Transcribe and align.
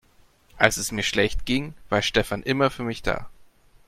Als 0.57 0.77
es 0.77 0.91
mir 0.91 1.03
schlecht 1.03 1.45
ging, 1.45 1.75
war 1.89 2.01
Stefan 2.01 2.41
immer 2.41 2.71
für 2.71 2.81
mich 2.81 3.03
da. 3.03 3.29